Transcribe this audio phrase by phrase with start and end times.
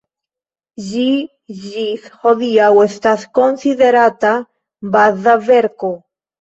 [0.85, 1.03] Ĝi
[1.65, 4.35] ĝis hodiaŭ estas konsiderata
[4.99, 5.97] baza verko.